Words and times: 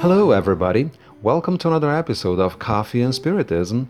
Hello, 0.00 0.30
everybody. 0.30 0.90
Welcome 1.22 1.56
to 1.56 1.68
another 1.68 1.90
episode 1.90 2.38
of 2.38 2.58
Coffee 2.58 3.00
and 3.00 3.14
Spiritism. 3.14 3.88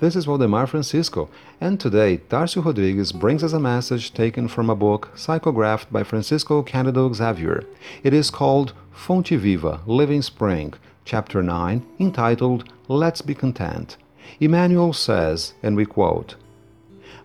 This 0.00 0.14
is 0.14 0.26
Waldemar 0.26 0.68
Francisco, 0.68 1.30
and 1.62 1.80
today 1.80 2.18
Darcio 2.18 2.62
Rodrigues 2.62 3.10
brings 3.10 3.42
us 3.42 3.54
a 3.54 3.58
message 3.58 4.12
taken 4.12 4.48
from 4.48 4.68
a 4.68 4.76
book 4.76 5.10
psychographed 5.14 5.90
by 5.90 6.04
Francisco 6.04 6.62
Cândido 6.62 7.12
Xavier. 7.14 7.64
It 8.02 8.12
is 8.12 8.30
called 8.30 8.74
Fonte 8.92 9.30
Viva, 9.30 9.80
Living 9.86 10.20
Spring, 10.20 10.74
Chapter 11.06 11.42
9, 11.42 11.84
entitled 11.98 12.70
Let's 12.88 13.22
Be 13.22 13.34
Content. 13.34 13.96
Emmanuel 14.38 14.92
says, 14.92 15.54
and 15.62 15.74
we 15.74 15.86
quote, 15.86 16.34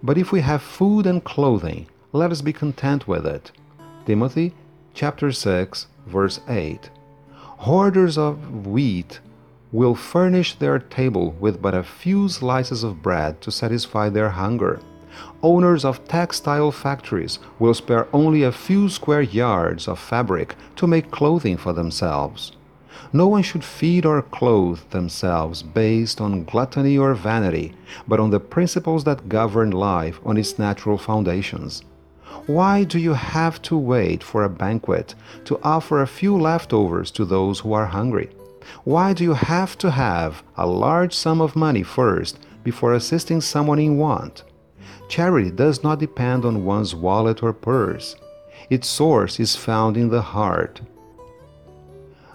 But 0.01 0.17
if 0.17 0.31
we 0.31 0.39
have 0.39 0.61
food 0.61 1.05
and 1.05 1.21
clothing, 1.21 1.87
let 2.13 2.31
us 2.31 2.41
be 2.41 2.53
content 2.53 3.09
with 3.09 3.25
it. 3.25 3.51
Timothy 4.05 4.53
chapter 4.93 5.33
6, 5.33 5.87
verse 6.07 6.39
8. 6.47 6.89
Hoarders 7.65 8.17
of 8.17 8.65
wheat 8.65 9.19
will 9.71 9.93
furnish 9.93 10.55
their 10.55 10.79
table 10.79 11.35
with 11.39 11.61
but 11.61 11.75
a 11.75 11.83
few 11.83 12.27
slices 12.27 12.83
of 12.83 13.03
bread 13.03 13.39
to 13.41 13.51
satisfy 13.51 14.09
their 14.09 14.31
hunger. 14.31 14.79
Owners 15.43 15.85
of 15.85 16.03
textile 16.07 16.71
factories 16.71 17.37
will 17.59 17.75
spare 17.75 18.07
only 18.13 18.41
a 18.41 18.51
few 18.51 18.89
square 18.89 19.21
yards 19.21 19.87
of 19.87 19.99
fabric 19.99 20.55
to 20.77 20.87
make 20.87 21.11
clothing 21.11 21.55
for 21.55 21.71
themselves. 21.71 22.53
No 23.13 23.27
one 23.27 23.43
should 23.43 23.63
feed 23.63 24.07
or 24.07 24.23
clothe 24.23 24.79
themselves 24.89 25.61
based 25.61 26.19
on 26.19 26.45
gluttony 26.45 26.97
or 26.97 27.13
vanity, 27.13 27.75
but 28.07 28.19
on 28.19 28.31
the 28.31 28.39
principles 28.39 29.03
that 29.03 29.29
govern 29.29 29.69
life 29.69 30.19
on 30.25 30.35
its 30.35 30.57
natural 30.57 30.97
foundations. 30.97 31.83
Why 32.47 32.83
do 32.83 32.97
you 32.97 33.13
have 33.13 33.61
to 33.63 33.77
wait 33.77 34.23
for 34.23 34.43
a 34.43 34.49
banquet 34.49 35.15
to 35.45 35.59
offer 35.63 36.01
a 36.01 36.07
few 36.07 36.37
leftovers 36.37 37.11
to 37.11 37.25
those 37.25 37.59
who 37.59 37.73
are 37.73 37.85
hungry? 37.85 38.29
Why 38.83 39.13
do 39.13 39.23
you 39.23 39.33
have 39.33 39.77
to 39.79 39.91
have 39.91 40.43
a 40.57 40.65
large 40.65 41.13
sum 41.13 41.41
of 41.41 41.55
money 41.55 41.83
first 41.83 42.39
before 42.63 42.93
assisting 42.93 43.41
someone 43.41 43.79
in 43.79 43.97
want? 43.97 44.43
Charity 45.07 45.51
does 45.51 45.83
not 45.83 45.99
depend 45.99 46.45
on 46.45 46.65
one's 46.65 46.95
wallet 46.95 47.43
or 47.43 47.53
purse. 47.53 48.15
Its 48.69 48.87
source 48.87 49.39
is 49.39 49.55
found 49.55 49.97
in 49.97 50.09
the 50.09 50.21
heart. 50.21 50.81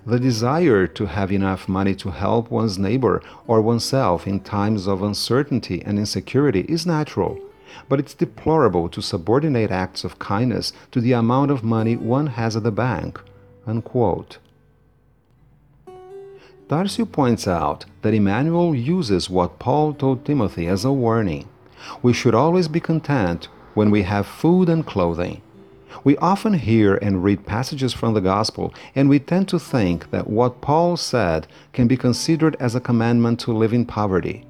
The 0.05 0.21
desire 0.21 0.87
to 0.87 1.07
have 1.07 1.33
enough 1.33 1.69
money 1.69 1.95
to 1.97 2.11
help 2.11 2.51
one's 2.51 2.79
neighbor 2.79 3.23
or 3.47 3.61
oneself 3.61 4.27
in 4.27 4.41
times 4.41 4.87
of 4.87 5.03
uncertainty 5.03 5.83
and 5.85 5.99
insecurity 5.99 6.61
is 6.69 6.87
natural 6.87 7.41
but 7.89 7.98
it's 7.98 8.14
deplorable 8.14 8.89
to 8.89 9.03
subordinate 9.03 9.70
acts 9.70 10.05
of 10.05 10.19
kindness 10.19 10.72
to 10.91 11.00
the 11.00 11.12
amount 11.12 11.50
of 11.50 11.64
money 11.64 11.97
one 11.97 12.28
has 12.28 12.56
at 12.56 12.62
the 12.62 12.70
bank. 12.70 13.20
Unquote. 13.67 14.39
Darcio 16.69 17.11
points 17.11 17.47
out 17.47 17.84
that 18.03 18.14
Emmanuel 18.14 18.75
uses 18.75 19.31
what 19.31 19.59
Paul 19.59 19.94
told 19.94 20.25
Timothy 20.25 20.67
as 20.67 20.84
a 20.84 20.92
warning. 20.92 21.48
We 22.03 22.12
should 22.12 22.34
always 22.34 22.67
be 22.67 22.81
content 22.81 23.48
when 23.75 23.91
we 23.91 24.03
have 24.03 24.27
food 24.27 24.69
and 24.69 24.84
clothing. 24.84 25.42
We 26.03 26.17
often 26.17 26.55
hear 26.55 26.97
and 26.97 27.22
read 27.22 27.47
passages 27.47 27.92
from 27.92 28.14
the 28.14 28.20
Gospel, 28.20 28.75
and 28.94 29.09
we 29.09 29.19
tend 29.19 29.48
to 29.48 29.59
think 29.59 30.11
that 30.11 30.28
what 30.28 30.61
Paul 30.61 30.97
said 30.97 31.47
can 31.72 31.87
be 31.87 31.97
considered 31.97 32.56
as 32.59 32.75
a 32.75 32.81
commandment 32.81 33.41
to 33.41 33.53
live 33.53 33.72
in 33.72 33.87
poverty 33.87 34.46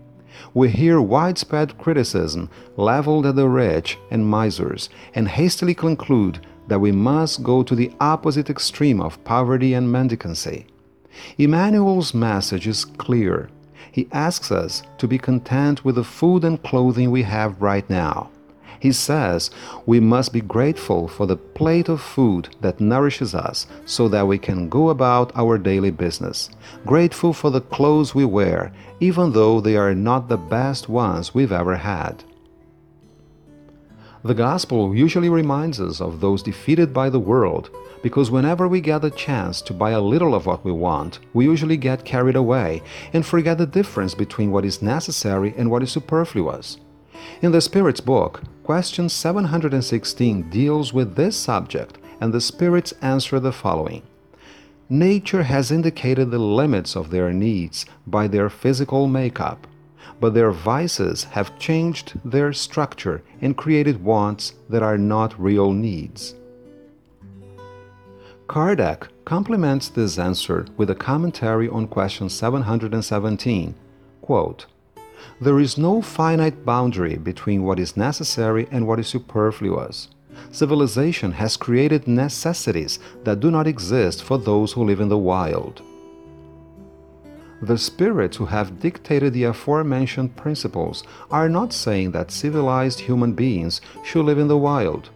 we 0.54 0.68
hear 0.68 1.00
widespread 1.00 1.78
criticism 1.78 2.48
leveled 2.76 3.26
at 3.26 3.36
the 3.36 3.48
rich 3.48 3.98
and 4.10 4.26
misers 4.26 4.88
and 5.14 5.28
hastily 5.28 5.74
conclude 5.74 6.40
that 6.68 6.80
we 6.80 6.92
must 6.92 7.42
go 7.42 7.62
to 7.62 7.74
the 7.74 7.92
opposite 8.00 8.50
extreme 8.50 9.00
of 9.00 9.22
poverty 9.24 9.74
and 9.74 9.88
mendicancy. 9.88 10.66
Emmanuel's 11.38 12.12
message 12.14 12.66
is 12.66 12.84
clear. 12.84 13.48
He 13.92 14.08
asks 14.12 14.52
us 14.52 14.82
to 14.98 15.08
be 15.08 15.18
content 15.18 15.84
with 15.84 15.94
the 15.94 16.04
food 16.04 16.44
and 16.44 16.62
clothing 16.62 17.10
we 17.10 17.22
have 17.22 17.62
right 17.62 17.88
now. 17.88 18.30
He 18.80 18.92
says 18.92 19.50
we 19.86 20.00
must 20.00 20.32
be 20.32 20.40
grateful 20.40 21.08
for 21.08 21.26
the 21.26 21.36
plate 21.36 21.88
of 21.88 22.00
food 22.00 22.48
that 22.60 22.80
nourishes 22.80 23.34
us 23.34 23.66
so 23.84 24.08
that 24.08 24.26
we 24.26 24.38
can 24.38 24.68
go 24.68 24.88
about 24.90 25.32
our 25.34 25.58
daily 25.58 25.90
business, 25.90 26.50
grateful 26.84 27.32
for 27.32 27.50
the 27.50 27.60
clothes 27.60 28.14
we 28.14 28.24
wear, 28.24 28.72
even 29.00 29.32
though 29.32 29.60
they 29.60 29.76
are 29.76 29.94
not 29.94 30.28
the 30.28 30.36
best 30.36 30.88
ones 30.88 31.34
we've 31.34 31.52
ever 31.52 31.76
had. 31.76 32.24
The 34.26 34.34
gospel 34.34 34.92
usually 34.92 35.28
reminds 35.28 35.80
us 35.80 36.00
of 36.00 36.20
those 36.20 36.42
defeated 36.42 36.92
by 36.92 37.10
the 37.10 37.20
world 37.20 37.70
because 38.02 38.30
whenever 38.30 38.66
we 38.66 38.80
get 38.80 39.04
a 39.04 39.10
chance 39.10 39.60
to 39.62 39.72
buy 39.72 39.90
a 39.90 40.00
little 40.00 40.34
of 40.34 40.46
what 40.46 40.64
we 40.64 40.72
want, 40.72 41.20
we 41.32 41.44
usually 41.44 41.76
get 41.76 42.04
carried 42.04 42.36
away 42.36 42.82
and 43.12 43.24
forget 43.24 43.58
the 43.58 43.66
difference 43.66 44.14
between 44.14 44.50
what 44.50 44.64
is 44.64 44.82
necessary 44.82 45.54
and 45.56 45.70
what 45.70 45.82
is 45.82 45.92
superfluous. 45.92 46.78
In 47.40 47.52
the 47.52 47.60
Spirit's 47.60 48.00
book, 48.00 48.42
question 48.66 49.08
716 49.08 50.50
deals 50.50 50.92
with 50.92 51.14
this 51.14 51.36
subject, 51.36 51.98
and 52.20 52.34
the 52.34 52.40
Spirits 52.40 52.92
answer 53.00 53.38
the 53.38 53.52
following 53.52 54.02
Nature 54.88 55.44
has 55.44 55.70
indicated 55.70 56.32
the 56.32 56.40
limits 56.40 56.96
of 56.96 57.10
their 57.10 57.32
needs 57.32 57.86
by 58.08 58.26
their 58.26 58.50
physical 58.50 59.06
makeup, 59.06 59.68
but 60.18 60.34
their 60.34 60.50
vices 60.50 61.22
have 61.22 61.56
changed 61.60 62.18
their 62.24 62.52
structure 62.52 63.22
and 63.40 63.56
created 63.56 64.02
wants 64.02 64.54
that 64.68 64.82
are 64.82 64.98
not 64.98 65.40
real 65.40 65.72
needs. 65.72 66.34
Kardec 68.48 69.06
complements 69.24 69.88
this 69.88 70.18
answer 70.18 70.66
with 70.76 70.90
a 70.90 70.94
commentary 70.96 71.68
on 71.68 71.86
question 71.86 72.28
717. 72.28 73.76
Quote, 74.22 74.66
there 75.40 75.60
is 75.60 75.78
no 75.78 76.00
finite 76.02 76.64
boundary 76.64 77.16
between 77.16 77.64
what 77.64 77.78
is 77.78 77.96
necessary 77.96 78.66
and 78.70 78.86
what 78.86 78.98
is 78.98 79.06
superfluous. 79.08 80.08
Civilization 80.50 81.32
has 81.32 81.56
created 81.56 82.06
necessities 82.06 82.98
that 83.24 83.40
do 83.40 83.50
not 83.50 83.66
exist 83.66 84.22
for 84.22 84.38
those 84.38 84.72
who 84.72 84.84
live 84.84 85.00
in 85.00 85.08
the 85.08 85.18
wild. 85.18 85.82
The 87.62 87.78
spirits 87.78 88.36
who 88.36 88.46
have 88.46 88.80
dictated 88.80 89.32
the 89.32 89.44
aforementioned 89.44 90.36
principles 90.36 91.02
are 91.30 91.48
not 91.48 91.72
saying 91.72 92.10
that 92.12 92.30
civilized 92.30 93.00
human 93.00 93.32
beings 93.32 93.80
should 94.04 94.26
live 94.26 94.38
in 94.38 94.48
the 94.48 94.58
wild. 94.58 95.08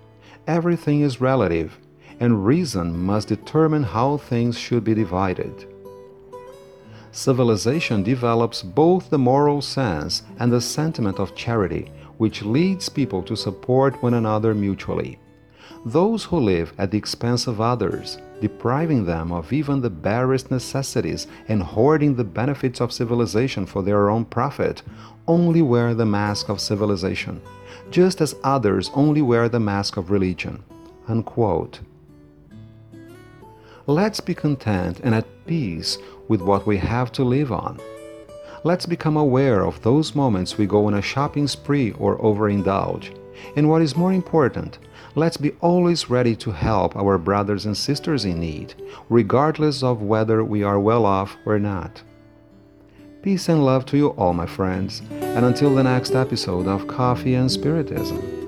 Everything 0.46 1.02
is 1.02 1.20
relative, 1.20 1.78
and 2.18 2.46
reason 2.46 2.98
must 2.98 3.28
determine 3.28 3.82
how 3.82 4.16
things 4.16 4.58
should 4.58 4.84
be 4.84 4.94
divided 4.94 5.69
civilization 7.12 8.02
develops 8.02 8.62
both 8.62 9.10
the 9.10 9.18
moral 9.18 9.60
sense 9.60 10.22
and 10.38 10.52
the 10.52 10.60
sentiment 10.60 11.18
of 11.18 11.34
charity, 11.34 11.90
which 12.18 12.42
leads 12.42 12.88
people 12.88 13.22
to 13.22 13.36
support 13.36 14.02
one 14.02 14.14
another 14.14 14.54
mutually. 14.54 15.18
Those 15.86 16.24
who 16.24 16.38
live 16.38 16.74
at 16.76 16.90
the 16.90 16.98
expense 16.98 17.46
of 17.46 17.60
others, 17.60 18.18
depriving 18.40 19.06
them 19.06 19.32
of 19.32 19.52
even 19.52 19.80
the 19.80 19.88
barest 19.88 20.50
necessities 20.50 21.26
and 21.48 21.62
hoarding 21.62 22.14
the 22.14 22.24
benefits 22.24 22.80
of 22.80 22.92
civilization 22.92 23.64
for 23.64 23.82
their 23.82 24.10
own 24.10 24.26
profit, 24.26 24.82
only 25.26 25.62
wear 25.62 25.94
the 25.94 26.04
mask 26.04 26.50
of 26.50 26.60
civilization, 26.60 27.40
just 27.90 28.20
as 28.20 28.36
others 28.44 28.90
only 28.94 29.22
wear 29.22 29.48
the 29.48 29.60
mask 29.60 29.96
of 29.96 30.10
religion. 30.10 30.62
Unquote. 31.08 31.80
Let's 33.86 34.20
be 34.20 34.34
content 34.34 35.00
and 35.02 35.14
at 35.14 35.26
peace 35.46 35.98
with 36.30 36.40
what 36.40 36.64
we 36.64 36.76
have 36.78 37.10
to 37.10 37.24
live 37.24 37.50
on. 37.50 37.76
Let's 38.62 38.86
become 38.86 39.16
aware 39.16 39.64
of 39.64 39.82
those 39.82 40.14
moments 40.14 40.56
we 40.56 40.64
go 40.64 40.86
on 40.86 40.94
a 40.94 41.02
shopping 41.02 41.48
spree 41.48 41.90
or 41.98 42.18
overindulge. 42.18 43.16
And 43.56 43.68
what 43.68 43.82
is 43.82 43.96
more 43.96 44.12
important, 44.12 44.78
let's 45.16 45.36
be 45.36 45.50
always 45.60 46.08
ready 46.08 46.36
to 46.36 46.52
help 46.52 46.94
our 46.94 47.18
brothers 47.18 47.66
and 47.66 47.76
sisters 47.76 48.24
in 48.24 48.38
need, 48.38 48.74
regardless 49.08 49.82
of 49.82 50.02
whether 50.02 50.44
we 50.44 50.62
are 50.62 50.78
well 50.78 51.04
off 51.04 51.36
or 51.44 51.58
not. 51.58 52.00
Peace 53.22 53.48
and 53.48 53.64
love 53.64 53.84
to 53.86 53.96
you 53.96 54.08
all, 54.10 54.32
my 54.32 54.46
friends, 54.46 55.02
and 55.10 55.44
until 55.44 55.74
the 55.74 55.82
next 55.82 56.14
episode 56.14 56.68
of 56.68 56.86
Coffee 56.86 57.34
and 57.34 57.50
Spiritism. 57.50 58.39